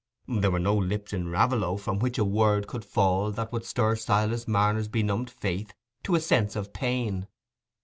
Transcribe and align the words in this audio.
There 0.27 0.49
were 0.49 0.57
no 0.57 0.75
lips 0.75 1.13
in 1.13 1.27
Raveloe 1.27 1.77
from 1.77 1.99
which 1.99 2.17
a 2.17 2.25
word 2.25 2.65
could 2.65 2.83
fall 2.83 3.29
that 3.33 3.53
would 3.53 3.63
stir 3.65 3.95
Silas 3.95 4.47
Marner's 4.47 4.87
benumbed 4.87 5.29
faith 5.29 5.75
to 6.05 6.15
a 6.15 6.19
sense 6.19 6.55
of 6.55 6.73
pain. 6.73 7.27